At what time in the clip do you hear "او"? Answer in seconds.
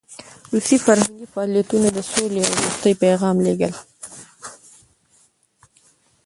2.45-2.53